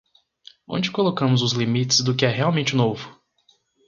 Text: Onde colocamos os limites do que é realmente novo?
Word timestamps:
Onde 0.67 0.89
colocamos 0.89 1.43
os 1.43 1.51
limites 1.51 1.99
do 2.03 2.15
que 2.15 2.25
é 2.25 2.27
realmente 2.29 2.75
novo? 2.75 3.07